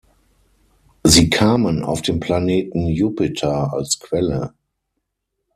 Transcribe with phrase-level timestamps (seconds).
[1.03, 4.55] Sie kamen auf den Planeten Jupiter als Quelle.